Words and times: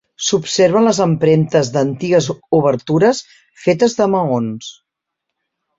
S'observen 0.27 0.87
les 0.87 1.01
empremtes 1.05 1.69
d'antigues 1.77 2.31
obertures 2.61 3.23
fetes 3.69 4.01
de 4.03 4.13
maons. 4.17 4.77